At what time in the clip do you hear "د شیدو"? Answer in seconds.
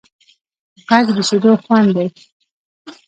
1.15-1.51